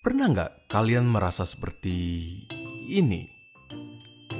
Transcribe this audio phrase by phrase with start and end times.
[0.00, 1.92] Pernah nggak kalian merasa seperti
[2.88, 3.28] ini?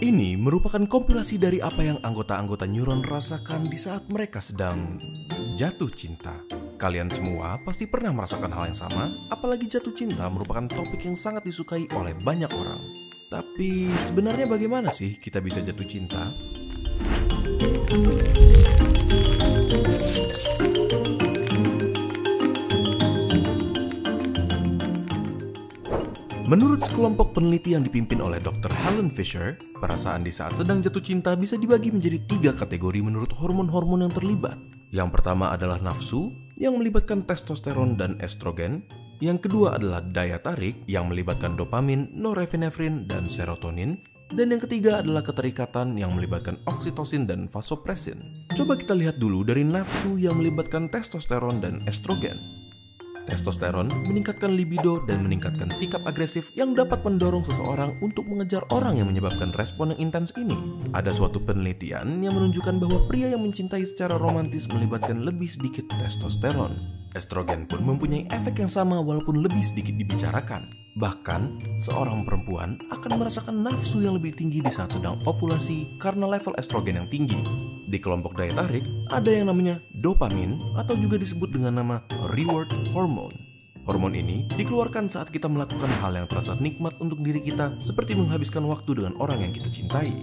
[0.00, 4.96] Ini merupakan kompilasi dari apa yang anggota-anggota neuron rasakan di saat mereka sedang
[5.60, 6.40] jatuh cinta.
[6.80, 11.44] Kalian semua pasti pernah merasakan hal yang sama, apalagi jatuh cinta merupakan topik yang sangat
[11.44, 12.80] disukai oleh banyak orang.
[13.28, 16.32] Tapi sebenarnya bagaimana sih kita bisa jatuh cinta?
[26.50, 28.74] Menurut sekelompok peneliti yang dipimpin oleh Dr.
[28.74, 34.02] Helen Fisher, perasaan di saat sedang jatuh cinta bisa dibagi menjadi tiga kategori menurut hormon-hormon
[34.02, 34.58] yang terlibat.
[34.90, 38.82] Yang pertama adalah nafsu, yang melibatkan testosteron dan estrogen.
[39.22, 44.02] Yang kedua adalah daya tarik, yang melibatkan dopamin, norepinefrin, dan serotonin.
[44.34, 48.50] Dan yang ketiga adalah keterikatan yang melibatkan oksitosin dan vasopresin.
[48.58, 52.59] Coba kita lihat dulu dari nafsu yang melibatkan testosteron dan estrogen.
[53.30, 59.06] Testosteron meningkatkan libido dan meningkatkan sikap agresif yang dapat mendorong seseorang untuk mengejar orang yang
[59.06, 60.58] menyebabkan respon yang intens ini.
[60.90, 66.74] Ada suatu penelitian yang menunjukkan bahwa pria yang mencintai secara romantis melibatkan lebih sedikit testosteron.
[67.14, 70.66] Estrogen pun mempunyai efek yang sama walaupun lebih sedikit dibicarakan.
[70.98, 76.54] Bahkan, seorang perempuan akan merasakan nafsu yang lebih tinggi di saat sedang ovulasi karena level
[76.58, 77.69] estrogen yang tinggi.
[77.90, 81.96] Di kelompok daya tarik, ada yang namanya dopamin atau juga disebut dengan nama
[82.30, 83.34] reward hormone.
[83.82, 88.62] Hormon ini dikeluarkan saat kita melakukan hal yang terasa nikmat untuk diri kita seperti menghabiskan
[88.70, 90.22] waktu dengan orang yang kita cintai.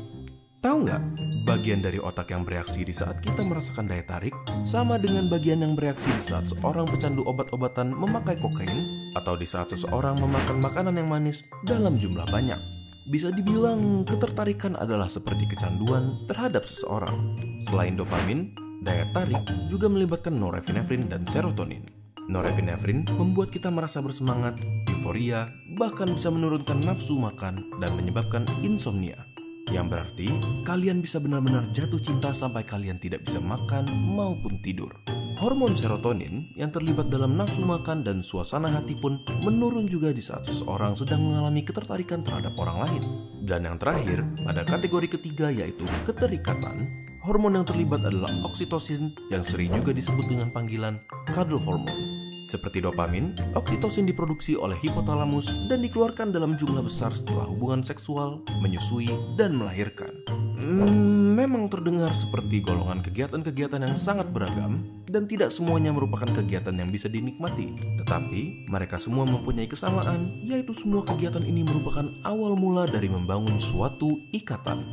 [0.64, 1.02] Tahu nggak,
[1.44, 4.32] bagian dari otak yang bereaksi di saat kita merasakan daya tarik
[4.64, 9.76] sama dengan bagian yang bereaksi di saat seorang pecandu obat-obatan memakai kokain atau di saat
[9.76, 12.87] seseorang memakan makanan yang manis dalam jumlah banyak.
[13.08, 17.40] Bisa dibilang ketertarikan adalah seperti kecanduan terhadap seseorang.
[17.64, 18.52] Selain dopamin,
[18.84, 19.40] daya tarik
[19.72, 21.88] juga melibatkan norepinefrin dan serotonin.
[22.28, 24.60] Norepinefrin membuat kita merasa bersemangat,
[24.92, 25.48] euforia,
[25.80, 29.24] bahkan bisa menurunkan nafsu makan dan menyebabkan insomnia.
[29.72, 30.28] Yang berarti
[30.68, 34.92] kalian bisa benar-benar jatuh cinta sampai kalian tidak bisa makan maupun tidur.
[35.38, 40.50] Hormon serotonin yang terlibat dalam nafsu makan dan suasana hati pun menurun juga di saat
[40.50, 43.04] seseorang sedang mengalami ketertarikan terhadap orang lain.
[43.46, 46.90] Dan yang terakhir, pada kategori ketiga yaitu keterikatan,
[47.22, 50.98] hormon yang terlibat adalah oksitosin yang sering juga disebut dengan panggilan
[51.30, 52.02] cuddle hormone.
[52.50, 59.14] Seperti dopamin, oksitosin diproduksi oleh hipotalamus dan dikeluarkan dalam jumlah besar setelah hubungan seksual, menyusui,
[59.38, 60.10] dan melahirkan.
[60.58, 66.92] Hmm, memang terdengar seperti golongan kegiatan-kegiatan yang sangat beragam dan tidak semuanya merupakan kegiatan yang
[66.92, 67.74] bisa dinikmati.
[68.04, 74.28] Tetapi mereka semua mempunyai kesamaan, yaitu semua kegiatan ini merupakan awal mula dari membangun suatu
[74.36, 74.84] ikatan.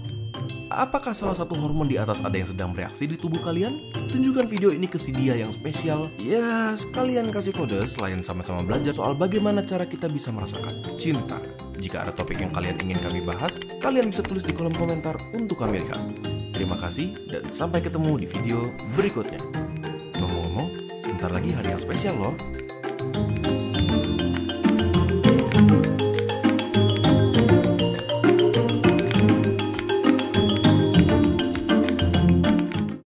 [0.75, 3.94] Apakah salah satu hormon di atas ada yang sedang bereaksi di tubuh kalian?
[4.10, 6.10] Tunjukkan video ini ke si dia yang spesial.
[6.19, 11.38] Ya, sekalian kasih kode selain sama-sama belajar soal bagaimana cara kita bisa merasakan cinta.
[11.78, 15.62] Jika ada topik yang kalian ingin kami bahas, kalian bisa tulis di kolom komentar untuk
[15.62, 16.00] kami lihat.
[16.50, 18.58] Terima kasih dan sampai ketemu di video
[18.98, 19.38] berikutnya.
[21.44, 22.32] Lagi hari yang spesial loh.